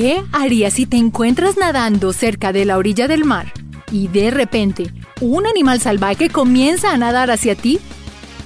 ¿Qué 0.00 0.24
harías 0.32 0.72
si 0.72 0.86
te 0.86 0.96
encuentras 0.96 1.58
nadando 1.58 2.14
cerca 2.14 2.54
de 2.54 2.64
la 2.64 2.78
orilla 2.78 3.06
del 3.06 3.26
mar 3.26 3.52
y 3.92 4.08
de 4.08 4.30
repente 4.30 4.90
un 5.20 5.46
animal 5.46 5.78
salvaje 5.78 6.30
comienza 6.30 6.94
a 6.94 6.96
nadar 6.96 7.30
hacia 7.30 7.54
ti? 7.54 7.78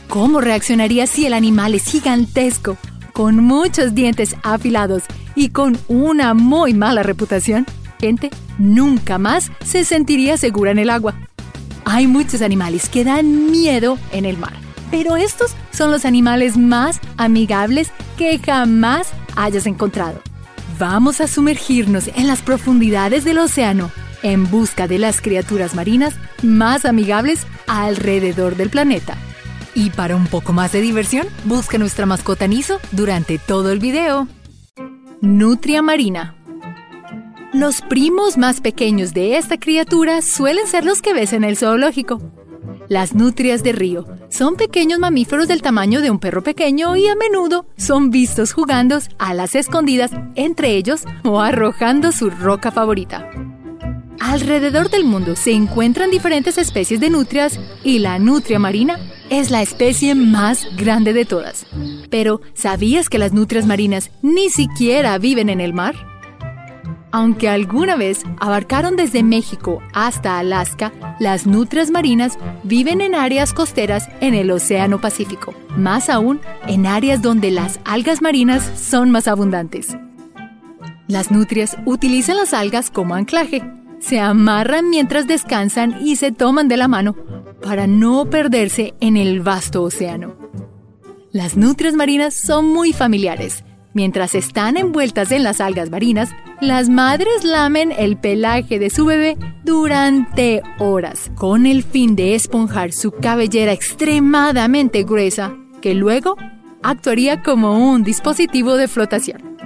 ¿Cómo 0.09 0.41
reaccionarías 0.41 1.11
si 1.11 1.27
el 1.27 1.33
animal 1.33 1.77
es 1.77 1.85
gigantesco, 1.85 2.77
con 3.13 3.37
muchos 3.37 3.95
dientes 3.95 4.35
afilados 4.43 5.05
y 5.37 5.51
con 5.51 5.79
una 5.87 6.35
muy 6.35 6.75
mala 6.75 7.05
reputación? 7.05 7.67
Gente, 8.01 8.31
nunca 8.59 9.19
más 9.19 9.53
se 9.65 9.85
sentiría 9.85 10.37
segura 10.37 10.73
en 10.73 10.81
el 10.81 10.91
agua. 10.91 11.15
Hay 11.85 12.09
muchos 12.09 12.43
animales 12.43 12.89
que 12.89 13.05
dan 13.05 13.53
miedo 13.53 13.97
en 14.11 14.25
el 14.25 14.39
mar, 14.39 14.55
pero 14.91 15.15
estos 15.15 15.55
son 15.71 15.93
los 15.93 16.05
animales 16.05 16.57
más 16.57 17.01
amigables 17.17 17.93
que 18.19 18.41
jamás 18.41 19.13
hayas 19.37 19.67
encontrado. 19.69 20.21
Vamos 20.79 21.21
a 21.21 21.27
sumergirnos 21.27 22.09
en 22.09 22.27
las 22.27 22.43
profundidades 22.43 23.25
del 23.25 23.39
océano 23.39 23.93
en 24.25 24.51
busca 24.51 24.89
de 24.89 24.99
las 24.99 25.21
criaturas 25.21 25.75
marinas 25.75 26.15
más 26.43 26.85
amigables 26.85 27.47
alrededor 27.67 28.57
del 28.57 28.71
planeta. 28.71 29.17
Y 29.75 29.91
para 29.91 30.17
un 30.17 30.27
poco 30.27 30.53
más 30.53 30.73
de 30.73 30.81
diversión, 30.81 31.27
busca 31.45 31.79
nuestra 31.79 32.07
mascota 32.07 32.47
Niso 32.47 32.81
durante 32.93 33.39
todo 33.39 33.71
el 33.71 33.81
video. 33.81 34.27
Nutria 35.21 35.83
marina. 35.83 36.35
Los 37.53 37.83
primos 37.83 38.39
más 38.39 38.61
pequeños 38.61 39.13
de 39.13 39.37
esta 39.37 39.59
criatura 39.59 40.23
suelen 40.23 40.67
ser 40.67 40.85
los 40.85 41.03
que 41.03 41.13
ves 41.13 41.33
en 41.33 41.45
el 41.45 41.57
zoológico. 41.57 42.21
Las 42.89 43.15
nutrias 43.15 43.63
de 43.63 43.73
río 43.73 44.07
son 44.29 44.57
pequeños 44.57 44.99
mamíferos 44.99 45.49
del 45.49 45.63
tamaño 45.63 46.03
de 46.03 46.11
un 46.11 46.19
perro 46.19 46.43
pequeño 46.43 46.97
y 46.97 47.09
a 47.09 47.15
menudo 47.15 47.67
son 47.77 48.11
vistos 48.11 48.53
jugando 48.53 48.99
a 49.19 49.33
las 49.33 49.55
escondidas 49.55 50.11
entre 50.35 50.77
ellos 50.77 51.05
o 51.25 51.41
arrojando 51.41 52.13
su 52.13 52.29
roca 52.29 52.71
favorita. 52.71 53.31
Alrededor 54.21 54.91
del 54.91 55.05
mundo 55.05 55.35
se 55.35 55.53
encuentran 55.53 56.11
diferentes 56.11 56.59
especies 56.59 57.01
de 57.01 57.11
nutrias 57.11 57.59
y 57.83 58.01
la 58.01 58.19
nutria 58.19 58.59
marina 58.59 58.99
es 59.31 59.51
la 59.51 59.63
especie 59.63 60.15
más 60.15 60.67
grande 60.77 61.13
de 61.13 61.25
todas. 61.25 61.67
Pero, 62.11 62.41
¿sabías 62.53 63.09
que 63.09 63.19
las 63.19 63.33
nutrias 63.33 63.67
marinas 63.67 64.11
ni 64.23 64.51
siquiera 64.51 65.17
viven 65.19 65.49
en 65.49 65.61
el 65.61 65.73
mar? 65.73 66.14
Aunque 67.15 67.49
alguna 67.49 67.95
vez 67.95 68.25
abarcaron 68.41 68.97
desde 68.97 69.23
México 69.23 69.81
hasta 69.93 70.41
Alaska, 70.41 70.93
las 71.21 71.47
nutrias 71.47 71.93
marinas 71.93 72.37
viven 72.65 73.01
en 73.01 73.15
áreas 73.15 73.53
costeras 73.53 74.09
en 74.21 74.35
el 74.35 74.51
Océano 74.51 75.01
Pacífico, 75.01 75.55
más 75.77 76.11
aún 76.11 76.41
en 76.67 76.87
áreas 76.87 77.23
donde 77.23 77.53
las 77.53 77.79
algas 77.85 78.21
marinas 78.21 78.69
son 78.75 79.13
más 79.13 79.29
abundantes. 79.29 79.97
Las 81.07 81.31
nutrias 81.31 81.77
utilizan 81.87 82.37
las 82.37 82.53
algas 82.53 82.91
como 82.91 83.15
anclaje, 83.15 83.63
se 84.01 84.19
amarran 84.19 84.91
mientras 84.91 85.29
descansan 85.29 86.05
y 86.05 86.17
se 86.17 86.33
toman 86.33 86.67
de 86.67 86.79
la 86.79 86.89
mano 86.89 87.15
para 87.63 87.87
no 87.87 88.29
perderse 88.29 88.95
en 88.99 89.17
el 89.17 89.41
vasto 89.41 89.85
océano. 89.85 90.35
Las 91.31 91.57
nutrias 91.57 91.95
marinas 91.95 92.35
son 92.35 92.73
muy 92.73 92.93
familiares 92.93 93.63
Mientras 93.95 94.35
están 94.35 94.77
envueltas 94.77 95.31
en 95.31 95.45
las 95.45 95.61
algas 95.61 95.89
marinas, 95.89 96.31
las 96.61 96.89
madres 96.89 97.45
lamen 97.45 97.93
el 97.97 98.17
pelaje 98.17 98.81
de 98.81 98.91
su 98.91 99.05
bebé 99.05 99.39
durante 99.63 100.63
horas, 100.81 101.31
con 101.37 101.65
el 101.65 101.85
fin 101.85 102.17
de 102.17 102.35
esponjar 102.35 102.93
su 102.93 103.13
cabellera 103.13 103.71
extremadamente 103.71 105.05
gruesa, 105.05 105.57
que 105.81 105.95
luego 105.95 106.37
actuaría 106.83 107.45
como 107.45 107.93
un 107.93 108.03
dispositivo 108.03 108.75
de 108.75 108.89
flotación. 108.89 109.57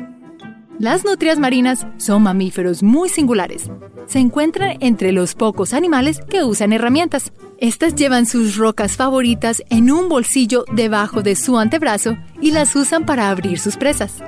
Las 0.79 1.06
nutrias 1.06 1.39
marinas 1.39 1.87
son 1.97 2.23
mamíferos 2.23 2.83
muy 2.83 3.09
singulares. 3.09 3.71
Se 4.09 4.19
encuentran 4.19 4.78
entre 4.81 5.12
los 5.12 5.34
pocos 5.34 5.75
animales 5.75 6.20
que 6.31 6.43
usan 6.43 6.72
herramientas. 6.72 7.31
Estas 7.59 7.94
llevan 7.94 8.25
sus 8.25 8.56
rocas 8.56 8.97
favoritas 8.97 9.62
en 9.69 9.91
un 9.91 10.09
bolsillo 10.09 10.65
debajo 10.72 11.22
de 11.22 11.37
su 11.37 11.59
antebrazo 11.59 12.16
y 12.41 12.53
las 12.53 12.75
usan 12.75 13.05
para 13.05 13.28
abrir 13.28 13.59
sus 13.59 13.77
presas. 13.77 14.22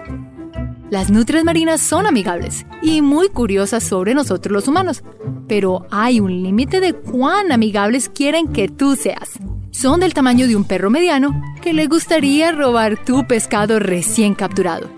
Las 0.90 1.10
nutrias 1.10 1.44
marinas 1.44 1.80
son 1.80 2.06
amigables 2.06 2.66
y 2.82 3.00
muy 3.00 3.30
curiosas 3.30 3.82
sobre 3.82 4.12
nosotros 4.12 4.52
los 4.52 4.68
humanos, 4.68 5.02
pero 5.48 5.86
hay 5.90 6.20
un 6.20 6.42
límite 6.42 6.80
de 6.80 6.92
cuán 6.92 7.50
amigables 7.50 8.10
quieren 8.10 8.48
que 8.48 8.68
tú 8.68 8.96
seas. 8.96 9.38
Son 9.70 10.00
del 10.00 10.12
tamaño 10.12 10.46
de 10.46 10.56
un 10.56 10.64
perro 10.64 10.90
mediano 10.90 11.42
que 11.62 11.72
le 11.72 11.86
gustaría 11.86 12.52
robar 12.52 13.02
tu 13.02 13.26
pescado 13.26 13.78
recién 13.78 14.34
capturado. 14.34 14.90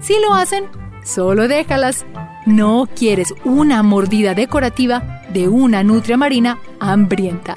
Si 0.00 0.14
lo 0.20 0.34
hacen, 0.34 0.64
solo 1.04 1.48
déjalas. 1.48 2.04
No 2.50 2.88
quieres 2.96 3.32
una 3.44 3.84
mordida 3.84 4.34
decorativa 4.34 5.22
de 5.32 5.46
una 5.46 5.84
nutria 5.84 6.16
marina 6.16 6.58
hambrienta. 6.80 7.56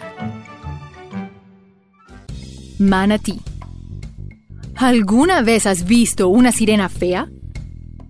Manatí. 2.77 3.41
¿Alguna 4.75 5.41
vez 5.41 5.65
has 5.65 5.85
visto 5.85 6.29
una 6.29 6.51
sirena 6.51 6.89
fea? 6.89 7.27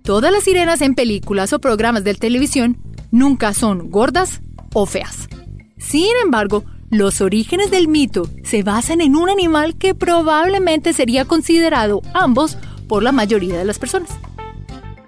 Todas 0.02 0.30
las 0.30 0.44
sirenas 0.44 0.82
en 0.82 0.94
películas 0.94 1.54
o 1.54 1.58
programas 1.58 2.04
de 2.04 2.12
televisión 2.12 2.76
nunca 3.10 3.54
son 3.54 3.90
gordas 3.90 4.42
o 4.74 4.84
feas. 4.84 5.30
Sin 5.78 6.12
embargo, 6.22 6.64
los 6.90 7.22
orígenes 7.22 7.70
del 7.70 7.88
mito 7.88 8.28
se 8.42 8.62
basan 8.62 9.00
en 9.00 9.16
un 9.16 9.30
animal 9.30 9.78
que 9.78 9.94
probablemente 9.94 10.92
sería 10.92 11.24
considerado 11.24 12.02
ambos 12.12 12.58
por 12.88 13.02
la 13.02 13.12
mayoría 13.12 13.56
de 13.56 13.64
las 13.64 13.78
personas. 13.78 14.10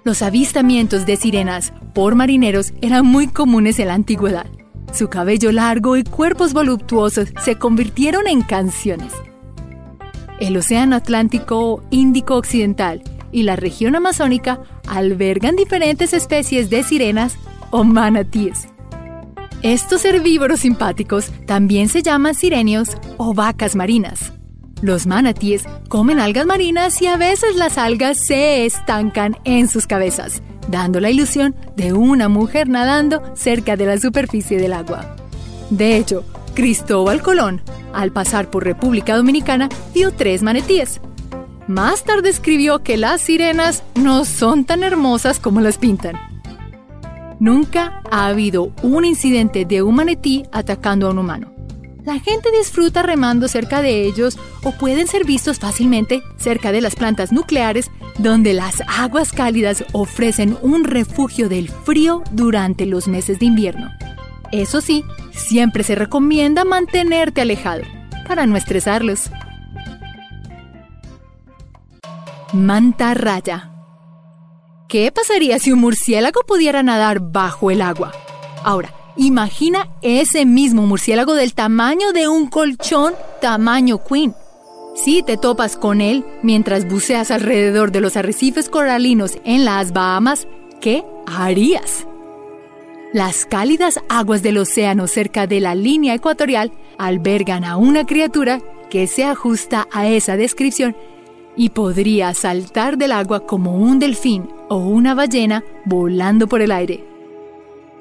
Los 0.07 0.21
avistamientos 0.21 1.05
de 1.05 1.17
sirenas 1.17 1.73
por 1.93 2.15
marineros 2.15 2.71
eran 2.81 3.05
muy 3.05 3.27
comunes 3.27 3.77
en 3.77 3.89
la 3.89 3.95
antigüedad. 3.95 4.45
Su 4.93 5.09
cabello 5.09 5.51
largo 5.51 5.97
y 5.97 6.05
cuerpos 6.05 6.53
voluptuosos 6.53 7.33
se 7.43 7.57
convirtieron 7.57 8.25
en 8.25 8.41
canciones. 8.41 9.11
El 10.39 10.55
Océano 10.55 10.95
Atlántico 10.95 11.83
Índico 11.89 12.37
Occidental 12.37 13.03
y 13.33 13.43
la 13.43 13.57
región 13.57 13.97
amazónica 13.97 14.61
albergan 14.87 15.57
diferentes 15.57 16.13
especies 16.13 16.69
de 16.69 16.83
sirenas 16.83 17.37
o 17.71 17.83
manatíes. 17.83 18.69
Estos 19.61 20.05
herbívoros 20.05 20.61
simpáticos 20.61 21.31
también 21.45 21.89
se 21.89 22.01
llaman 22.01 22.33
sirenios 22.33 22.91
o 23.17 23.33
vacas 23.33 23.75
marinas. 23.75 24.36
Los 24.81 25.07
manatíes 25.07 25.63
comen 25.89 26.19
algas 26.19 26.45
marinas 26.45 27.01
y 27.01 27.07
a 27.07 27.17
veces 27.17 27.55
las 27.55 27.77
algas 27.77 28.17
se 28.17 28.65
estancan 28.65 29.37
en 29.43 29.67
sus 29.67 29.87
cabezas, 29.87 30.43
dando 30.67 30.99
la 30.99 31.09
ilusión 31.09 31.55
de 31.75 31.93
una 31.93 32.29
mujer 32.29 32.69
nadando 32.69 33.23
cerca 33.35 33.75
de 33.75 33.87
la 33.87 33.97
superficie 33.97 34.59
del 34.59 34.73
agua. 34.73 35.15
De 35.71 35.97
hecho, 35.97 36.23
Cristóbal 36.53 37.23
Colón, 37.23 37.61
al 37.91 38.11
pasar 38.11 38.51
por 38.51 38.63
República 38.63 39.15
Dominicana, 39.15 39.67
vio 39.95 40.11
tres 40.11 40.43
manatíes. 40.43 41.01
Más 41.67 42.03
tarde 42.03 42.29
escribió 42.29 42.83
que 42.83 42.97
las 42.97 43.21
sirenas 43.21 43.83
no 43.95 44.25
son 44.25 44.63
tan 44.63 44.83
hermosas 44.83 45.39
como 45.39 45.59
las 45.59 45.77
pintan. 45.77 46.15
Nunca 47.39 48.01
ha 48.09 48.27
habido 48.27 48.71
un 48.83 49.05
incidente 49.05 49.65
de 49.65 49.81
un 49.81 49.95
manatí 49.95 50.45
atacando 50.51 51.07
a 51.07 51.11
un 51.11 51.19
humano. 51.19 51.56
La 52.07 52.21
gente 52.21 52.49
disfruta 52.57 53.03
remando 53.03 53.49
cerca 53.49 53.81
de 53.81 54.03
ellos 54.03 54.39
o 54.63 54.71
pueden 54.71 55.07
ser 55.07 55.25
vistos 55.25 55.59
fácilmente 55.59 56.23
cerca 56.37 56.71
de 56.71 56.79
las 56.79 56.95
plantas 56.95 57.33
nucleares 57.33 57.91
donde 58.17 58.53
las 58.53 58.81
aguas 58.87 59.33
cálidas 59.33 59.83
ofrecen 59.91 60.57
un 60.61 60.85
refugio 60.85 61.49
del 61.49 61.67
frío 61.67 62.23
durante 62.31 62.85
los 62.85 63.09
meses 63.09 63.39
de 63.39 63.47
invierno. 63.47 63.89
Eso 64.53 64.79
sí, 64.79 65.03
siempre 65.31 65.83
se 65.83 65.95
recomienda 65.95 66.63
mantenerte 66.63 67.41
alejado 67.41 67.83
para 68.25 68.45
no 68.45 68.55
estresarlos. 68.55 69.29
Manta 72.53 73.15
raya. 73.15 73.73
¿Qué 74.87 75.11
pasaría 75.11 75.59
si 75.59 75.73
un 75.73 75.81
murciélago 75.81 76.43
pudiera 76.47 76.83
nadar 76.83 77.19
bajo 77.19 77.69
el 77.69 77.81
agua? 77.81 78.13
Ahora, 78.63 78.93
Imagina 79.19 79.89
ese 80.03 80.45
mismo 80.45 80.85
murciélago 80.85 81.33
del 81.33 81.55
tamaño 81.55 82.13
de 82.13 82.27
un 82.27 82.47
colchón 82.47 83.15
tamaño 83.41 83.97
queen. 84.03 84.35
Si 84.95 85.23
te 85.23 85.37
topas 85.37 85.75
con 85.75 86.01
él 86.01 86.23
mientras 86.43 86.87
buceas 86.87 87.31
alrededor 87.31 87.91
de 87.91 87.99
los 87.99 88.15
arrecifes 88.15 88.69
coralinos 88.69 89.39
en 89.43 89.65
las 89.65 89.91
Bahamas, 89.91 90.47
¿qué 90.81 91.03
harías? 91.25 92.05
Las 93.11 93.47
cálidas 93.47 93.99
aguas 94.07 94.43
del 94.43 94.59
océano 94.59 95.07
cerca 95.07 95.47
de 95.47 95.61
la 95.61 95.73
línea 95.73 96.13
ecuatorial 96.13 96.71
albergan 96.99 97.63
a 97.63 97.77
una 97.77 98.05
criatura 98.05 98.61
que 98.91 99.07
se 99.07 99.23
ajusta 99.23 99.87
a 99.91 100.07
esa 100.07 100.37
descripción 100.37 100.95
y 101.55 101.69
podría 101.69 102.35
saltar 102.35 102.99
del 102.99 103.13
agua 103.13 103.47
como 103.47 103.77
un 103.77 103.97
delfín 103.97 104.47
o 104.69 104.77
una 104.77 105.15
ballena 105.15 105.63
volando 105.85 106.47
por 106.47 106.61
el 106.61 106.71
aire 106.71 107.16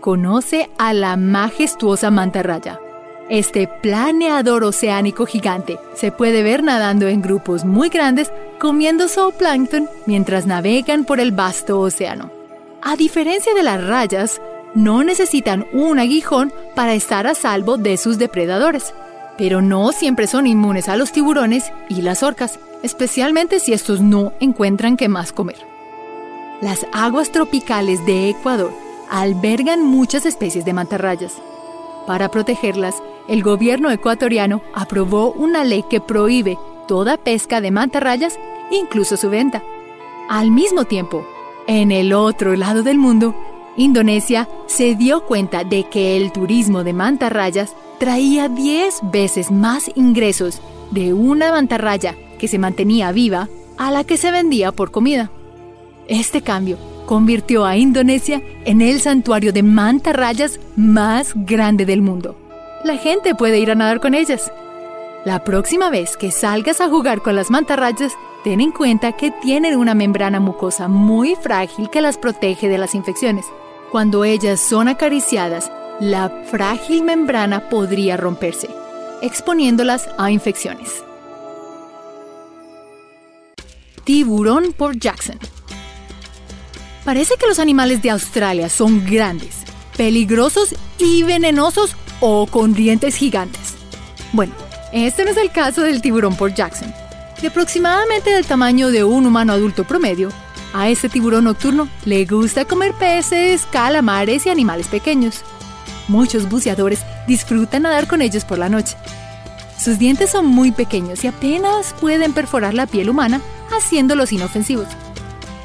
conoce 0.01 0.71
a 0.79 0.93
la 0.93 1.17
majestuosa 1.17 2.11
mantarraya. 2.11 2.81
Este 3.29 3.67
planeador 3.67 4.63
oceánico 4.63 5.27
gigante 5.27 5.79
se 5.95 6.13
puede 6.13 6.45
ver 6.45 6.63
nadando 6.63 7.09
en 7.09 7.23
grupos 7.23 7.65
muy 7.65 7.89
grandes 7.89 8.31
comiendo 8.61 9.09
zooplancton 9.09 9.89
mientras 10.07 10.47
navegan 10.47 11.05
por 11.05 11.19
el 11.19 11.33
vasto 11.33 11.81
océano. 11.81 12.31
A 12.83 12.95
diferencia 12.95 13.53
de 13.53 13.65
las 13.65 13.85
rayas, 13.85 14.41
no 14.75 15.03
necesitan 15.03 15.67
un 15.73 15.99
aguijón 15.99 16.53
para 16.77 16.95
estar 16.95 17.27
a 17.27 17.35
salvo 17.35 17.79
de 17.79 17.97
sus 17.97 18.19
depredadores. 18.19 18.95
Pero 19.37 19.61
no 19.61 19.91
siempre 19.91 20.27
son 20.29 20.47
inmunes 20.47 20.89
a 20.89 20.97
los 20.97 21.11
tiburones 21.11 21.73
y 21.89 22.03
las 22.03 22.23
orcas, 22.23 22.61
especialmente 22.83 23.59
si 23.59 23.73
estos 23.73 24.01
no 24.01 24.35
encuentran 24.39 24.97
qué 24.97 25.09
más 25.09 25.33
comer. 25.33 25.59
Las 26.61 26.87
aguas 26.93 27.33
tropicales 27.33 28.05
de 28.07 28.31
Ecuador 28.31 28.86
albergan 29.11 29.85
muchas 29.85 30.27
especies 30.27 30.65
de 30.65 30.73
mantarrayas. 30.73 31.35
Para 32.07 32.31
protegerlas, 32.31 33.03
el 33.29 33.43
gobierno 33.43 33.91
ecuatoriano 33.91 34.63
aprobó 34.75 35.33
una 35.33 35.65
ley 35.65 35.85
que 35.89 36.01
prohíbe 36.01 36.59
toda 36.87 37.17
pesca 37.17 37.61
de 37.61 37.71
mantarrayas, 37.71 38.39
incluso 38.71 39.17
su 39.17 39.29
venta. 39.29 39.63
Al 40.29 40.51
mismo 40.51 40.85
tiempo, 40.85 41.27
en 41.67 41.91
el 41.91 42.13
otro 42.13 42.55
lado 42.55 42.83
del 42.83 42.99
mundo, 42.99 43.35
Indonesia 43.77 44.49
se 44.67 44.95
dio 44.95 45.25
cuenta 45.27 45.65
de 45.65 45.85
que 45.85 46.17
el 46.17 46.33
turismo 46.33 46.85
de 46.85 46.93
mantarrayas 46.93 47.75
traía 47.99 48.49
10 48.49 49.01
veces 49.11 49.51
más 49.51 49.91
ingresos 49.95 50.61
de 50.91 51.13
una 51.13 51.51
mantarraya 51.51 52.15
que 52.39 52.49
se 52.49 52.59
mantenía 52.59 53.13
viva 53.13 53.49
a 53.77 53.91
la 53.91 54.05
que 54.05 54.17
se 54.17 54.31
vendía 54.31 54.73
por 54.73 54.91
comida. 54.91 55.31
Este 56.09 56.41
cambio 56.43 56.79
convirtió 57.07 57.65
a 57.65 57.77
Indonesia 57.77 58.43
en 58.65 58.83
el 58.83 59.01
santuario 59.01 59.53
de 59.53 59.63
mantarrayas 59.63 60.61
más 60.77 61.33
grande 61.35 61.87
del 61.87 62.03
mundo. 62.03 62.37
La 62.85 62.97
gente 62.97 63.35
puede 63.35 63.59
ir 63.59 63.71
a 63.71 63.75
nadar 63.75 64.01
con 64.01 64.15
ellas. 64.15 64.53
La 65.25 65.43
próxima 65.43 65.91
vez 65.91 66.17
que 66.17 66.31
salgas 66.31 66.81
a 66.81 66.89
jugar 66.89 67.23
con 67.23 67.35
las 67.35 67.51
mantarrayas, 67.51 68.13
ten 68.45 68.61
en 68.61 68.71
cuenta 68.71 69.13
que 69.13 69.33
tienen 69.43 69.77
una 69.77 69.95
membrana 69.95 70.39
mucosa 70.39 70.87
muy 70.87 71.35
frágil 71.35 71.91
que 71.91 72.01
las 72.01 72.19
protege 72.19 72.69
de 72.69 72.79
las 72.79 72.95
infecciones. 72.95 73.47
Cuando 73.91 74.25
ellas 74.25 74.61
son 74.61 74.89
acariciadas, 74.89 75.73
la 76.01 76.29
frágil 76.51 77.03
membrana 77.03 77.69
podría 77.69 78.17
romperse, 78.17 78.69
exponiéndolas 79.23 80.09
a 80.19 80.31
infecciones. 80.31 81.03
Tiburón 84.05 84.73
por 84.73 84.97
Jackson. 84.97 85.39
Parece 87.07 87.37
que 87.37 87.47
los 87.47 87.61
animales 87.61 88.03
de 88.03 88.11
Australia 88.11 88.69
son 88.69 89.07
grandes, 89.07 89.59
peligrosos 89.97 90.75
y 90.99 91.23
venenosos 91.23 91.95
o 92.19 92.49
con 92.49 92.75
dientes 92.75 93.15
gigantes. 93.15 93.75
Bueno, 94.33 94.53
este 94.93 95.25
no 95.25 95.31
es 95.31 95.37
el 95.37 95.53
caso 95.53 95.83
del 95.83 96.03
tiburón 96.03 96.35
por 96.35 96.53
Jackson. 96.53 96.93
De 97.41 97.47
aproximadamente 97.47 98.31
del 98.31 98.45
tamaño 98.45 98.91
de 98.91 99.05
un 99.05 99.25
humano 99.25 99.53
adulto 99.53 99.85
promedio, 99.85 100.31
a 100.75 100.89
este 100.89 101.09
tiburón 101.09 101.45
nocturno 101.45 101.89
le 102.05 102.25
gusta 102.25 102.65
comer 102.65 102.93
peces, 102.95 103.69
calamares 103.71 104.45
y 104.45 104.51
animales 104.51 104.89
pequeños. 104.89 105.43
Muchos 106.09 106.49
buceadores 106.49 107.05
disfrutan 107.29 107.83
nadar 107.83 108.09
con 108.09 108.21
ellos 108.21 108.45
por 108.45 108.59
la 108.59 108.69
noche. 108.69 108.97
Sus 109.79 110.01
dientes 110.01 110.31
son 110.31 110.47
muy 110.47 110.73
pequeños 110.73 111.23
y 111.23 111.29
apenas 111.29 111.95
pueden 112.01 112.33
perforar 112.33 112.75
la 112.75 112.89
piel 112.89 113.11
humana, 113.11 113.41
haciéndolos 113.71 114.33
inofensivos. 114.33 114.89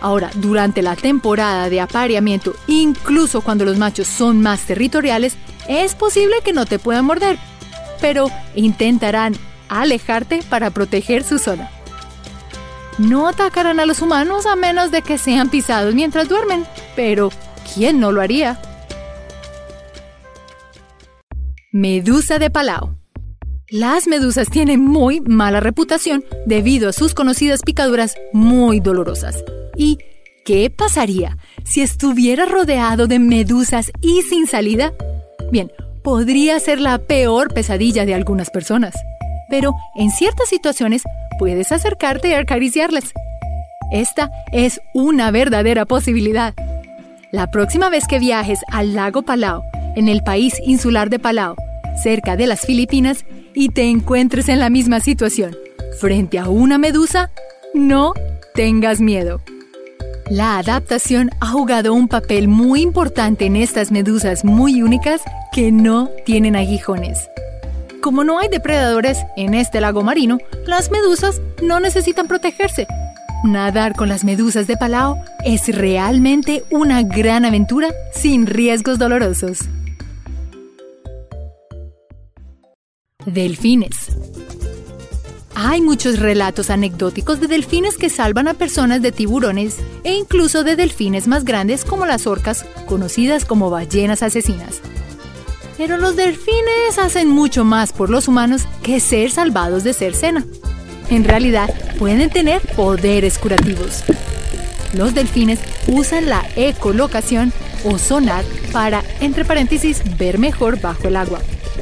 Ahora, 0.01 0.31
durante 0.33 0.81
la 0.81 0.95
temporada 0.95 1.69
de 1.69 1.80
apareamiento, 1.80 2.56
incluso 2.65 3.42
cuando 3.42 3.65
los 3.65 3.77
machos 3.77 4.07
son 4.07 4.42
más 4.42 4.62
territoriales, 4.62 5.38
es 5.68 5.94
posible 5.94 6.38
que 6.44 6.53
no 6.53 6.65
te 6.65 6.80
puedan 6.80 7.06
morder, 7.06 7.38
pero 8.01 8.27
intentarán 8.56 9.36
alejarte 9.69 10.42
para 10.50 10.71
proteger 10.71 11.24
su 11.24 11.38
zona. 11.38 11.69
No 12.98 13.27
atacarán 13.27 13.80
a 13.80 13.86
los 13.86 14.01
humanos 14.01 14.48
a 14.48 14.56
menos 14.56 14.89
de 14.89 15.03
que 15.03 15.19
sean 15.19 15.50
pisados 15.50 15.94
mientras 15.94 16.27
duermen, 16.27 16.65
pero 16.95 17.30
¿quién 17.74 18.00
no 18.00 18.12
lo 18.12 18.21
haría? 18.21 18.59
Medusa 21.71 22.39
de 22.39 22.50
Palau. 22.50 22.98
Las 23.69 24.07
medusas 24.07 24.50
tienen 24.50 24.81
muy 24.81 25.21
mala 25.21 25.62
reputación 25.62 26.25
debido 26.45 26.89
a 26.89 26.94
sus 26.94 27.13
conocidas 27.13 27.62
picaduras 27.62 28.15
muy 28.33 28.81
dolorosas. 28.81 29.42
¿Y 29.77 30.00
qué 30.45 30.69
pasaría 30.69 31.38
si 31.63 31.81
estuviera 31.81 32.45
rodeado 32.45 33.07
de 33.07 33.19
medusas 33.19 33.91
y 34.01 34.21
sin 34.23 34.47
salida? 34.47 34.94
Bien, 35.51 35.71
podría 36.03 36.59
ser 36.59 36.79
la 36.79 36.97
peor 36.97 37.53
pesadilla 37.53 38.06
de 38.06 38.13
algunas 38.13 38.50
personas, 38.50 38.95
pero 39.50 39.73
en 39.95 40.12
ciertas 40.12 40.50
situaciones 40.50 41.03
puedes 41.39 41.71
acercarte 41.71 42.29
y 42.29 42.33
acariciarlas. 42.33 43.13
Esta 43.91 44.31
es 44.51 44.81
una 44.94 45.31
verdadera 45.31 45.85
posibilidad. 45.85 46.53
La 47.31 47.51
próxima 47.51 47.89
vez 47.89 48.07
que 48.07 48.19
viajes 48.19 48.59
al 48.69 48.94
lago 48.94 49.21
Palau, 49.21 49.63
en 49.95 50.07
el 50.07 50.24
país 50.24 50.56
insular 50.65 51.09
de 51.09 51.19
Palau, 51.19 51.56
cerca 52.01 52.35
de 52.35 52.47
las 52.47 52.62
Filipinas, 52.62 53.25
y 53.53 53.69
te 53.69 53.83
encuentres 53.83 54.47
en 54.47 54.59
la 54.59 54.69
misma 54.69 55.01
situación, 55.01 55.57
frente 56.00 56.39
a 56.39 56.47
una 56.47 56.77
medusa, 56.77 57.31
no 57.74 58.13
tengas 58.53 59.01
miedo. 59.01 59.41
La 60.31 60.60
adaptación 60.60 61.30
ha 61.42 61.48
jugado 61.48 61.94
un 61.94 62.07
papel 62.07 62.48
muy 62.48 62.80
importante 62.80 63.48
en 63.48 63.57
estas 63.57 63.92
medusas 63.92 64.45
muy 64.45 64.81
únicas 64.81 65.22
que 65.51 65.74
no 65.74 66.10
tienen 66.24 66.56
aguijones. 66.56 67.30
Como 68.01 68.24
no 68.24 68.39
hay 68.39 68.48
depredadores 68.48 69.18
en 69.36 69.54
este 69.54 69.81
lago 69.81 70.04
marino, 70.04 70.38
las 70.66 70.89
medusas 70.89 71.42
no 71.62 71.81
necesitan 71.81 72.30
protegerse. 72.30 72.88
Nadar 73.44 73.94
con 73.94 74.07
las 74.07 74.24
medusas 74.24 74.68
de 74.68 74.78
Palau 74.78 75.18
es 75.44 75.68
realmente 75.68 76.63
una 76.69 77.04
gran 77.04 77.44
aventura 77.44 77.89
sin 78.13 78.48
riesgos 78.48 79.00
dolorosos. 79.00 79.60
Delfines. 83.25 83.98
Hay 85.63 85.80
muchos 85.80 86.18
relatos 86.18 86.72
anecdóticos 86.72 87.40
de 87.40 87.46
delfines 87.46 87.96
que 87.96 88.10
salvan 88.10 88.48
a 88.48 88.56
personas 88.56 89.04
de 89.04 89.12
tiburones 89.12 89.78
e 90.04 90.12
incluso 90.16 90.63
de 90.63 90.75
delfines 90.75 91.28
más 91.28 91.46
grandes 91.46 91.86
como 91.86 92.08
las 92.08 92.25
orcas, 92.25 92.66
conocidas 92.88 93.46
como 93.46 93.69
ballenas 93.69 94.24
asesinas. 94.24 94.81
Pero 95.78 95.98
los 95.98 96.16
delfines 96.16 96.98
hacen 96.98 97.28
mucho 97.28 97.63
más 97.63 97.94
por 97.94 98.10
los 98.10 98.28
humanos 98.28 98.63
que 98.81 99.00
ser 99.00 99.30
salvados 99.30 99.84
de 99.84 99.94
ser 99.94 100.16
cena. 100.16 100.44
En 101.12 101.25
realidad, 101.25 101.72
pueden 102.00 102.31
tener 102.31 102.60
poderes 102.75 103.38
curativos. 103.38 104.04
Los 104.96 105.13
delfines 105.13 105.60
usan 105.86 106.27
la 106.27 106.44
ecolocación 106.56 107.53
o 107.86 108.00
sonar 108.00 108.44
para, 108.72 109.03
entre 109.20 109.46
paréntesis, 109.46 110.01
ver 110.18 110.39
mejor 110.39 110.82
bajo 110.82 111.08
el 111.08 111.18
agua 111.18 111.39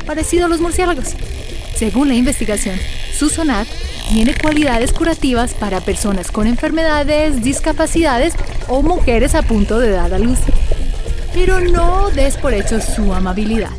parecido 0.09 0.47
a 0.47 0.49
los 0.49 0.59
murciélagos. 0.59 1.09
Según 1.75 2.07
la 2.07 2.15
investigación, 2.15 2.79
su 3.19 3.27
sonar 3.27 3.67
tiene 4.07 4.33
cualidades 4.33 4.93
curativas 4.93 5.53
para 5.53 5.81
personas 5.81 6.31
con 6.31 6.47
enfermedades, 6.47 7.43
discapacidades 7.43 8.33
o 8.69 8.81
mujeres 8.81 9.35
a 9.35 9.41
punto 9.41 9.77
de 9.77 9.91
dar 9.91 10.13
a 10.13 10.19
luz. 10.19 10.39
Pero 11.33 11.59
no 11.59 12.09
des 12.11 12.37
por 12.37 12.53
hecho 12.53 12.79
su 12.79 13.13
amabilidad. 13.13 13.71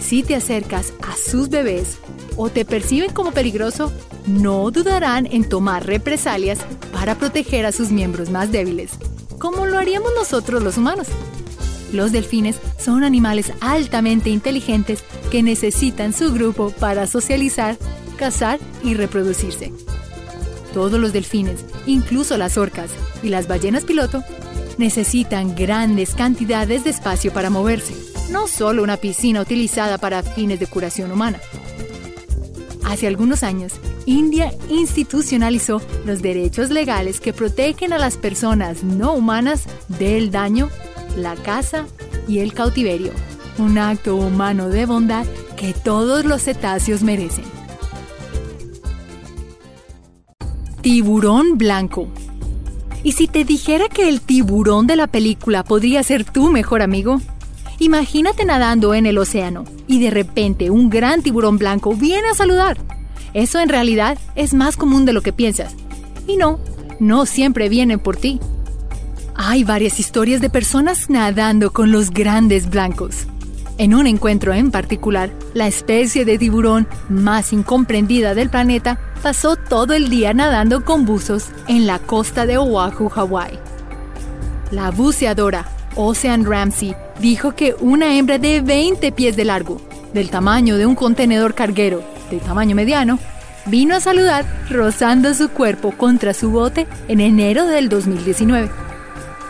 Si 0.00 0.24
te 0.24 0.34
acercas 0.34 0.92
a 1.02 1.14
sus 1.16 1.50
bebés 1.50 1.98
o 2.36 2.50
te 2.50 2.64
perciben 2.64 3.12
como 3.12 3.30
peligroso, 3.30 3.92
no 4.26 4.72
dudarán 4.72 5.26
en 5.30 5.48
tomar 5.48 5.86
represalias 5.86 6.58
para 6.92 7.14
proteger 7.14 7.66
a 7.66 7.72
sus 7.72 7.90
miembros 7.90 8.28
más 8.30 8.50
débiles, 8.50 8.90
como 9.38 9.66
lo 9.66 9.78
haríamos 9.78 10.10
nosotros 10.16 10.64
los 10.64 10.78
humanos. 10.78 11.06
Los 11.92 12.10
delfines 12.10 12.56
son 12.76 13.04
animales 13.04 13.52
altamente 13.60 14.30
inteligentes 14.30 15.04
que 15.30 15.44
necesitan 15.44 16.12
su 16.12 16.32
grupo 16.34 16.70
para 16.70 17.06
socializar, 17.06 17.76
cazar 18.14 18.58
y 18.82 18.94
reproducirse. 18.94 19.72
Todos 20.72 20.98
los 20.98 21.12
delfines, 21.12 21.64
incluso 21.86 22.36
las 22.36 22.58
orcas 22.58 22.90
y 23.22 23.28
las 23.28 23.46
ballenas 23.46 23.84
piloto, 23.84 24.24
necesitan 24.78 25.54
grandes 25.54 26.14
cantidades 26.14 26.84
de 26.84 26.90
espacio 26.90 27.32
para 27.32 27.50
moverse, 27.50 27.94
no 28.30 28.48
solo 28.48 28.82
una 28.82 28.96
piscina 28.96 29.40
utilizada 29.40 29.98
para 29.98 30.22
fines 30.22 30.58
de 30.58 30.66
curación 30.66 31.12
humana. 31.12 31.38
Hace 32.84 33.06
algunos 33.06 33.42
años, 33.42 33.74
India 34.06 34.52
institucionalizó 34.68 35.80
los 36.04 36.20
derechos 36.20 36.70
legales 36.70 37.20
que 37.20 37.32
protegen 37.32 37.92
a 37.92 37.98
las 37.98 38.16
personas 38.16 38.82
no 38.82 39.14
humanas 39.14 39.64
del 39.88 40.30
daño 40.30 40.68
la 41.16 41.36
caza 41.36 41.86
y 42.28 42.40
el 42.40 42.52
cautiverio, 42.52 43.12
un 43.58 43.78
acto 43.78 44.16
humano 44.16 44.68
de 44.68 44.86
bondad 44.86 45.26
que 45.56 45.72
todos 45.72 46.24
los 46.24 46.42
cetáceos 46.42 47.02
merecen. 47.02 47.53
Tiburón 50.84 51.56
blanco. 51.56 52.08
¿Y 53.02 53.12
si 53.12 53.26
te 53.26 53.46
dijera 53.46 53.88
que 53.88 54.06
el 54.06 54.20
tiburón 54.20 54.86
de 54.86 54.96
la 54.96 55.06
película 55.06 55.64
podría 55.64 56.02
ser 56.02 56.24
tu 56.24 56.50
mejor 56.50 56.82
amigo? 56.82 57.22
Imagínate 57.78 58.44
nadando 58.44 58.92
en 58.92 59.06
el 59.06 59.16
océano 59.16 59.64
y 59.86 59.98
de 59.98 60.10
repente 60.10 60.68
un 60.68 60.90
gran 60.90 61.22
tiburón 61.22 61.56
blanco 61.56 61.94
viene 61.94 62.28
a 62.28 62.34
saludar. 62.34 62.76
Eso 63.32 63.60
en 63.60 63.70
realidad 63.70 64.18
es 64.34 64.52
más 64.52 64.76
común 64.76 65.06
de 65.06 65.14
lo 65.14 65.22
que 65.22 65.32
piensas. 65.32 65.74
Y 66.26 66.36
no, 66.36 66.60
no 67.00 67.24
siempre 67.24 67.70
vienen 67.70 67.98
por 67.98 68.18
ti. 68.18 68.38
Hay 69.34 69.64
varias 69.64 69.98
historias 69.98 70.42
de 70.42 70.50
personas 70.50 71.08
nadando 71.08 71.72
con 71.72 71.92
los 71.92 72.10
grandes 72.10 72.68
blancos. 72.68 73.26
En 73.78 73.94
un 73.94 74.06
encuentro 74.06 74.52
en 74.52 74.70
particular, 74.70 75.32
la 75.54 75.66
especie 75.66 76.26
de 76.26 76.36
tiburón 76.36 76.86
más 77.08 77.54
incomprendida 77.54 78.34
del 78.34 78.50
planeta 78.50 79.00
pasó 79.24 79.56
todo 79.56 79.94
el 79.94 80.10
día 80.10 80.34
nadando 80.34 80.84
con 80.84 81.06
buzos 81.06 81.46
en 81.66 81.86
la 81.86 81.98
costa 81.98 82.44
de 82.44 82.58
Oahu, 82.58 83.08
Hawái. 83.08 83.58
La 84.70 84.90
buceadora 84.90 85.64
Ocean 85.96 86.44
Ramsey 86.44 86.94
dijo 87.20 87.54
que 87.54 87.74
una 87.80 88.18
hembra 88.18 88.36
de 88.36 88.60
20 88.60 89.12
pies 89.12 89.34
de 89.34 89.46
largo, 89.46 89.80
del 90.12 90.28
tamaño 90.28 90.76
de 90.76 90.84
un 90.84 90.94
contenedor 90.94 91.54
carguero, 91.54 92.02
de 92.30 92.36
tamaño 92.38 92.76
mediano, 92.76 93.18
vino 93.64 93.94
a 93.94 94.00
saludar 94.00 94.44
rozando 94.68 95.32
su 95.32 95.48
cuerpo 95.48 95.92
contra 95.92 96.34
su 96.34 96.50
bote 96.50 96.86
en 97.08 97.20
enero 97.22 97.64
del 97.64 97.88
2019. 97.88 98.70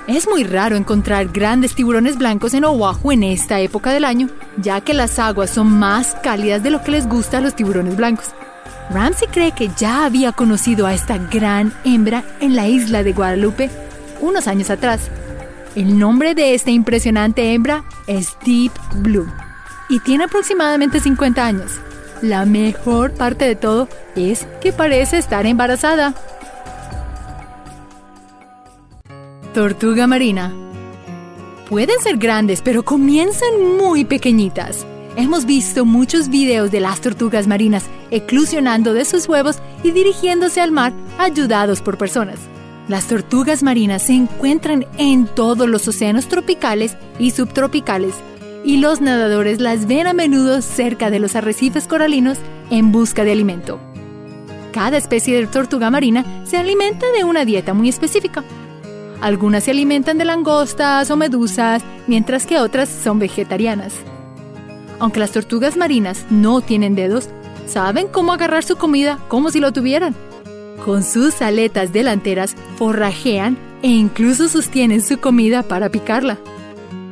Es 0.07 0.28
muy 0.28 0.45
raro 0.45 0.76
encontrar 0.76 1.26
grandes 1.33 1.75
tiburones 1.75 2.16
blancos 2.16 2.54
en 2.54 2.64
Oahu 2.64 3.11
en 3.11 3.25
esta 3.25 3.59
época 3.59 3.90
del 3.90 4.04
año, 4.04 4.28
ya 4.57 4.81
que 4.83 4.95
las 4.95 5.19
aguas 5.19 5.50
son 5.50 5.66
más 5.66 6.14
cálidas 6.23 6.62
de 6.62 6.71
lo 6.71 6.81
que 6.85 6.93
les 6.93 7.09
gusta 7.09 7.38
a 7.38 7.40
los 7.40 7.57
tiburones 7.57 7.97
blancos. 7.97 8.26
Ramsey 8.91 9.29
cree 9.29 9.53
que 9.53 9.71
ya 9.76 10.05
había 10.05 10.33
conocido 10.33 10.87
a 10.87 10.95
esta 10.95 11.19
gran 11.19 11.73
hembra 11.85 12.25
en 12.41 12.55
la 12.55 12.69
isla 12.69 13.03
de 13.03 13.12
Guadalupe 13.12 13.71
unos 14.21 14.47
años 14.47 14.71
atrás. 14.71 15.11
El 15.75 15.99
nombre 15.99 16.35
de 16.35 16.55
esta 16.55 16.71
impresionante 16.71 17.53
hembra 17.53 17.85
es 18.07 18.37
Deep 18.45 18.73
Blue 18.97 19.26
y 19.88 20.00
tiene 20.00 20.25
aproximadamente 20.25 21.00
50 21.00 21.45
años. 21.45 21.73
La 22.23 22.47
mejor 22.47 23.12
parte 23.12 23.45
de 23.45 23.57
todo 23.57 23.88
es 24.14 24.47
que 24.61 24.73
parece 24.73 25.19
estar 25.19 25.47
embarazada. 25.47 26.14
Tortuga 29.53 30.07
marina. 30.07 30.53
Pueden 31.69 31.99
ser 32.00 32.19
grandes, 32.19 32.61
pero 32.62 32.85
comienzan 32.85 33.76
muy 33.79 34.05
pequeñitas. 34.05 34.87
Hemos 35.16 35.44
visto 35.44 35.85
muchos 35.85 36.28
videos 36.28 36.73
de 36.73 36.80
las 36.80 37.00
tortugas 37.00 37.47
marinas 37.47 37.85
eclusionando 38.11 38.94
de 38.94 39.04
sus 39.04 39.28
huevos 39.28 39.59
y 39.85 39.92
dirigiéndose 39.92 40.61
al 40.61 40.73
mar 40.73 40.92
ayudados 41.18 41.80
por 41.83 41.97
personas. 41.99 42.40
Las 42.88 43.06
tortugas 43.06 43.62
marinas 43.62 44.02
se 44.02 44.14
encuentran 44.14 44.87
en 44.99 45.26
todos 45.26 45.68
los 45.68 45.87
océanos 45.87 46.26
tropicales 46.26 46.97
y 47.21 47.30
subtropicales 47.30 48.14
y 48.64 48.78
los 48.78 49.00
nadadores 49.00 49.61
las 49.61 49.87
ven 49.87 50.09
a 50.09 50.14
menudo 50.14 50.61
cerca 50.62 51.11
de 51.11 51.21
los 51.21 51.37
arrecifes 51.37 51.87
coralinos 51.87 52.38
en 52.71 52.90
busca 52.90 53.23
de 53.23 53.33
alimento. 53.33 53.78
Cada 54.73 54.97
especie 54.97 55.38
de 55.38 55.47
tortuga 55.47 55.90
marina 55.90 56.25
se 56.44 56.56
alimenta 56.56 57.06
de 57.16 57.23
una 57.23 57.44
dieta 57.44 57.73
muy 57.73 57.88
específica. 57.88 58.42
Algunas 59.21 59.62
se 59.62 59.71
alimentan 59.71 60.18
de 60.18 60.25
langostas 60.25 61.09
o 61.09 61.16
medusas, 61.16 61.85
mientras 62.09 62.47
que 62.47 62.59
otras 62.59 62.88
son 62.88 63.21
vegetarianas. 63.21 63.94
Aunque 64.99 65.21
las 65.21 65.33
tortugas 65.33 65.77
marinas 65.77 66.27
no 66.31 66.61
tienen 66.61 66.95
dedos, 66.95 67.29
saben 67.67 68.09
cómo 68.09 68.33
agarrar 68.33 68.65
su 68.65 68.77
comida 68.77 69.19
como 69.29 69.51
si 69.51 69.61
lo 69.61 69.73
tuvieran. 69.73 70.15
Con 70.85 71.03
sus 71.03 71.41
aletas 71.43 71.93
delanteras 71.93 72.57
forrajean 72.77 73.57
e 73.83 73.89
incluso 73.89 74.49
sostienen 74.49 75.03
su 75.03 75.19
comida 75.19 75.63
para 75.63 75.89
picarla. 75.89 76.39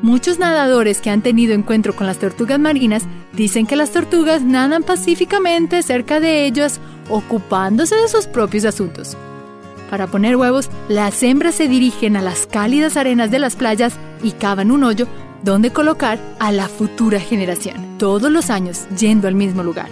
Muchos 0.02 0.38
nadadores 0.38 1.00
que 1.00 1.10
han 1.10 1.22
tenido 1.22 1.54
encuentro 1.54 1.94
con 1.94 2.06
las 2.06 2.18
tortugas 2.18 2.58
marinas 2.58 3.04
dicen 3.32 3.66
que 3.66 3.76
las 3.76 3.90
tortugas 3.90 4.42
nadan 4.42 4.82
pacíficamente 4.82 5.82
cerca 5.82 6.18
de 6.18 6.44
ellas, 6.44 6.80
ocupándose 7.08 7.94
de 7.94 8.08
sus 8.08 8.26
propios 8.26 8.64
asuntos. 8.64 9.16
Para 9.90 10.06
poner 10.06 10.36
huevos, 10.36 10.70
las 10.88 11.22
hembras 11.22 11.54
se 11.54 11.68
dirigen 11.68 12.16
a 12.16 12.22
las 12.22 12.46
cálidas 12.46 12.96
arenas 12.96 13.30
de 13.30 13.38
las 13.38 13.56
playas 13.56 13.94
y 14.22 14.32
cavan 14.32 14.70
un 14.70 14.84
hoyo 14.84 15.06
donde 15.42 15.72
colocar 15.72 16.18
a 16.38 16.52
la 16.52 16.68
futura 16.68 17.20
generación, 17.20 17.98
todos 17.98 18.30
los 18.30 18.50
años 18.50 18.86
yendo 18.98 19.28
al 19.28 19.34
mismo 19.34 19.62
lugar. 19.62 19.88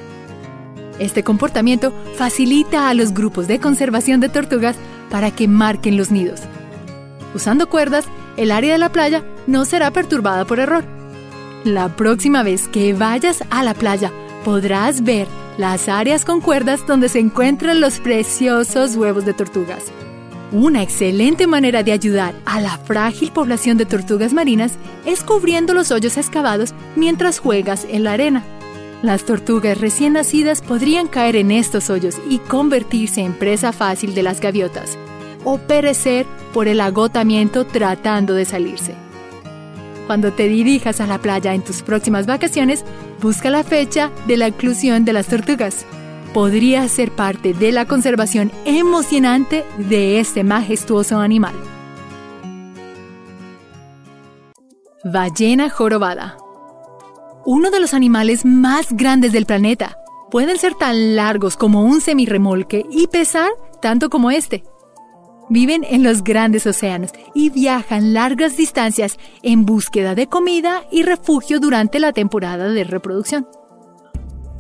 Este 0.98 1.24
comportamiento 1.24 1.92
facilita 2.16 2.88
a 2.88 2.94
los 2.94 3.14
grupos 3.14 3.48
de 3.48 3.58
conservación 3.58 4.20
de 4.20 4.28
tortugas 4.28 4.76
para 5.10 5.30
que 5.30 5.48
marquen 5.48 5.96
los 5.96 6.10
nidos. 6.10 6.40
Usando 7.34 7.68
cuerdas, 7.68 8.04
el 8.36 8.50
área 8.50 8.72
de 8.72 8.78
la 8.78 8.92
playa 8.92 9.24
no 9.46 9.64
será 9.64 9.90
perturbada 9.90 10.44
por 10.44 10.60
error. 10.60 10.84
La 11.64 11.88
próxima 11.96 12.42
vez 12.42 12.68
que 12.68 12.92
vayas 12.92 13.44
a 13.50 13.62
la 13.64 13.74
playa, 13.74 14.12
podrás 14.44 15.02
ver 15.02 15.26
las 15.58 15.88
áreas 15.88 16.24
con 16.24 16.40
cuerdas 16.40 16.86
donde 16.86 17.08
se 17.08 17.18
encuentran 17.18 17.80
los 17.80 17.98
preciosos 17.98 18.96
huevos 18.96 19.24
de 19.24 19.34
tortugas. 19.34 19.84
Una 20.52 20.82
excelente 20.82 21.46
manera 21.46 21.84
de 21.84 21.92
ayudar 21.92 22.34
a 22.44 22.60
la 22.60 22.76
frágil 22.76 23.30
población 23.30 23.78
de 23.78 23.86
tortugas 23.86 24.32
marinas 24.32 24.72
es 25.06 25.22
cubriendo 25.22 25.74
los 25.74 25.92
hoyos 25.92 26.16
excavados 26.16 26.74
mientras 26.96 27.38
juegas 27.38 27.86
en 27.88 28.02
la 28.02 28.14
arena. 28.14 28.42
Las 29.02 29.24
tortugas 29.24 29.78
recién 29.78 30.14
nacidas 30.14 30.60
podrían 30.60 31.06
caer 31.06 31.36
en 31.36 31.52
estos 31.52 31.88
hoyos 31.88 32.16
y 32.28 32.38
convertirse 32.38 33.20
en 33.20 33.32
presa 33.32 33.72
fácil 33.72 34.12
de 34.12 34.24
las 34.24 34.40
gaviotas, 34.40 34.98
o 35.44 35.58
perecer 35.58 36.26
por 36.52 36.66
el 36.66 36.80
agotamiento 36.80 37.64
tratando 37.64 38.34
de 38.34 38.44
salirse. 38.44 38.94
Cuando 40.08 40.32
te 40.32 40.48
dirijas 40.48 41.00
a 41.00 41.06
la 41.06 41.18
playa 41.18 41.54
en 41.54 41.62
tus 41.62 41.82
próximas 41.82 42.26
vacaciones, 42.26 42.84
busca 43.22 43.50
la 43.50 43.62
fecha 43.62 44.10
de 44.26 44.36
la 44.36 44.48
inclusión 44.48 45.04
de 45.04 45.12
las 45.12 45.28
tortugas. 45.28 45.86
Podría 46.32 46.86
ser 46.88 47.10
parte 47.10 47.54
de 47.54 47.72
la 47.72 47.86
conservación 47.86 48.52
emocionante 48.64 49.64
de 49.78 50.20
este 50.20 50.44
majestuoso 50.44 51.18
animal. 51.18 51.54
Ballena 55.02 55.70
jorobada. 55.70 56.36
Uno 57.44 57.70
de 57.70 57.80
los 57.80 57.94
animales 57.94 58.44
más 58.44 58.92
grandes 58.92 59.32
del 59.32 59.46
planeta. 59.46 59.96
Pueden 60.30 60.58
ser 60.58 60.74
tan 60.74 61.16
largos 61.16 61.56
como 61.56 61.82
un 61.82 62.00
semirremolque 62.00 62.86
y 62.90 63.08
pesar 63.08 63.50
tanto 63.80 64.08
como 64.08 64.30
este 64.30 64.62
viven 65.50 65.84
en 65.84 66.02
los 66.04 66.22
grandes 66.22 66.66
océanos 66.66 67.10
y 67.34 67.50
viajan 67.50 68.14
largas 68.14 68.56
distancias 68.56 69.18
en 69.42 69.66
búsqueda 69.66 70.14
de 70.14 70.28
comida 70.28 70.84
y 70.90 71.02
refugio 71.02 71.60
durante 71.60 71.98
la 71.98 72.12
temporada 72.12 72.68
de 72.68 72.84
reproducción. 72.84 73.46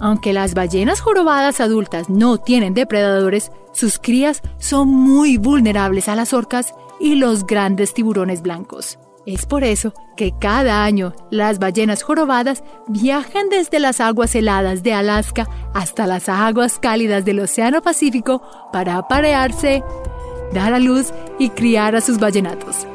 Aunque 0.00 0.32
las 0.32 0.54
ballenas 0.54 1.00
jorobadas 1.00 1.60
adultas 1.60 2.08
no 2.08 2.38
tienen 2.38 2.74
depredadores, 2.74 3.52
sus 3.72 3.98
crías 3.98 4.40
son 4.58 4.88
muy 4.88 5.36
vulnerables 5.36 6.08
a 6.08 6.16
las 6.16 6.32
orcas 6.32 6.74
y 6.98 7.14
los 7.16 7.46
grandes 7.46 7.94
tiburones 7.94 8.42
blancos. 8.42 8.98
Es 9.26 9.44
por 9.44 9.64
eso 9.64 9.92
que 10.16 10.32
cada 10.38 10.82
año 10.82 11.12
las 11.30 11.58
ballenas 11.58 12.02
jorobadas 12.02 12.64
viajan 12.88 13.50
desde 13.50 13.78
las 13.78 14.00
aguas 14.00 14.34
heladas 14.34 14.82
de 14.82 14.94
Alaska 14.94 15.46
hasta 15.74 16.06
las 16.06 16.30
aguas 16.30 16.78
cálidas 16.78 17.26
del 17.26 17.40
Océano 17.40 17.82
Pacífico 17.82 18.42
para 18.72 18.96
aparearse 18.96 19.84
dar 20.54 20.72
a 20.72 20.78
luz 20.78 21.12
y 21.38 21.50
criar 21.50 21.94
a 21.94 22.00
sus 22.00 22.18
ballenatos. 22.18 22.86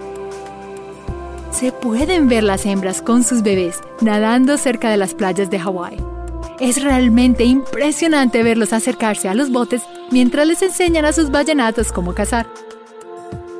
Se 1.51 1.71
pueden 1.71 2.27
ver 2.27 2.43
las 2.43 2.65
hembras 2.65 3.01
con 3.01 3.23
sus 3.23 3.43
bebés 3.43 3.79
nadando 4.01 4.57
cerca 4.57 4.89
de 4.89 4.97
las 4.97 5.13
playas 5.13 5.49
de 5.51 5.59
Hawái. 5.59 6.14
Es 6.59 6.81
realmente 6.81 7.43
impresionante 7.43 8.41
verlos 8.41 8.71
acercarse 8.71 9.27
a 9.27 9.33
los 9.33 9.51
botes 9.51 9.83
mientras 10.09 10.47
les 10.47 10.61
enseñan 10.61 11.03
a 11.03 11.11
sus 11.11 11.29
ballenatos 11.29 11.91
cómo 11.91 12.13
cazar. 12.13 12.47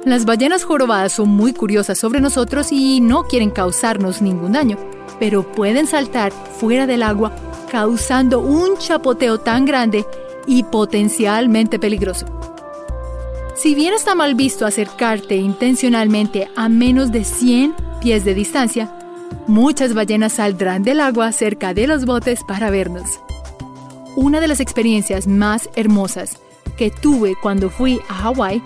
Las 0.05 0.23
ballenas 0.23 0.63
jorobadas 0.63 1.11
son 1.11 1.29
muy 1.29 1.51
curiosas 1.51 1.97
sobre 1.97 2.21
nosotros 2.21 2.71
y 2.71 3.01
no 3.01 3.23
quieren 3.23 3.49
causarnos 3.49 4.21
ningún 4.21 4.53
daño, 4.53 4.77
pero 5.19 5.51
pueden 5.51 5.87
saltar 5.87 6.31
fuera 6.31 6.87
del 6.87 7.03
agua 7.03 7.35
causando 7.69 8.39
un 8.39 8.77
chapoteo 8.77 9.39
tan 9.39 9.65
grande 9.65 10.05
y 10.47 10.63
potencialmente 10.63 11.79
peligroso. 11.79 12.27
Si 13.55 13.73
bien 13.75 13.93
está 13.93 14.15
mal 14.15 14.35
visto 14.35 14.65
acercarte 14.65 15.35
intencionalmente 15.35 16.49
a 16.55 16.69
menos 16.69 17.11
de 17.11 17.23
100 17.25 17.75
pies 17.99 18.23
de 18.23 18.35
distancia, 18.35 18.94
muchas 19.48 19.94
ballenas 19.94 20.34
saldrán 20.34 20.84
del 20.84 21.00
agua 21.00 21.32
cerca 21.32 21.74
de 21.74 21.88
los 21.88 22.05
botes 22.05 22.44
para 22.44 22.70
vernos. 22.70 23.20
Una 24.15 24.39
de 24.39 24.48
las 24.48 24.60
experiencias 24.60 25.27
más 25.27 25.70
hermosas 25.75 26.39
que 26.77 26.91
tuve 26.91 27.36
cuando 27.41 27.70
fui 27.70 28.00
a 28.10 28.13
Hawái 28.13 28.62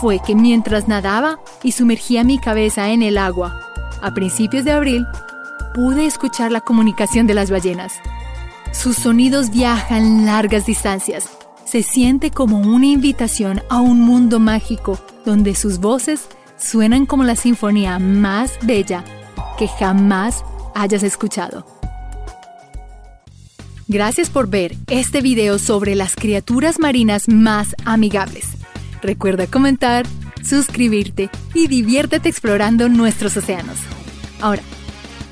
fue 0.00 0.20
que 0.24 0.34
mientras 0.34 0.88
nadaba 0.88 1.38
y 1.62 1.72
sumergía 1.72 2.24
mi 2.24 2.38
cabeza 2.38 2.90
en 2.90 3.02
el 3.02 3.18
agua 3.18 3.60
a 4.00 4.12
principios 4.12 4.64
de 4.64 4.72
abril, 4.72 5.06
pude 5.74 6.06
escuchar 6.06 6.50
la 6.50 6.60
comunicación 6.60 7.26
de 7.26 7.34
las 7.34 7.50
ballenas. 7.50 7.94
Sus 8.72 8.96
sonidos 8.96 9.50
viajan 9.50 10.26
largas 10.26 10.66
distancias 10.66 11.28
se 11.72 11.82
siente 11.82 12.30
como 12.30 12.58
una 12.58 12.84
invitación 12.84 13.62
a 13.70 13.80
un 13.80 13.98
mundo 14.02 14.38
mágico 14.38 14.98
donde 15.24 15.54
sus 15.54 15.78
voces 15.78 16.28
suenan 16.58 17.06
como 17.06 17.24
la 17.24 17.34
sinfonía 17.34 17.98
más 17.98 18.58
bella 18.60 19.02
jamás 19.68 20.44
hayas 20.74 21.02
escuchado. 21.02 21.66
Gracias 23.88 24.30
por 24.30 24.48
ver 24.48 24.74
este 24.88 25.20
video 25.20 25.58
sobre 25.58 25.94
las 25.94 26.14
criaturas 26.14 26.78
marinas 26.78 27.28
más 27.28 27.74
amigables. 27.84 28.46
Recuerda 29.02 29.46
comentar, 29.46 30.06
suscribirte 30.42 31.28
y 31.52 31.66
diviértete 31.66 32.28
explorando 32.28 32.88
nuestros 32.88 33.36
océanos. 33.36 33.78
Ahora, 34.40 34.62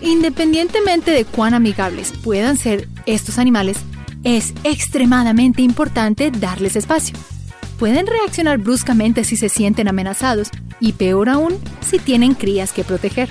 independientemente 0.02 1.10
de 1.10 1.24
cuán 1.24 1.54
amigables 1.54 2.12
puedan 2.12 2.56
ser 2.56 2.88
estos 3.06 3.38
animales, 3.38 3.78
es 4.24 4.52
extremadamente 4.64 5.62
importante 5.62 6.30
darles 6.30 6.76
espacio. 6.76 7.16
Pueden 7.78 8.06
reaccionar 8.06 8.58
bruscamente 8.58 9.24
si 9.24 9.36
se 9.36 9.48
sienten 9.48 9.88
amenazados 9.88 10.50
y 10.80 10.92
peor 10.92 11.30
aún 11.30 11.54
si 11.80 11.98
tienen 11.98 12.34
crías 12.34 12.72
que 12.72 12.84
proteger. 12.84 13.30